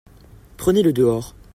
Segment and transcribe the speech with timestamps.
[0.57, 1.35] Prenez-le dehors.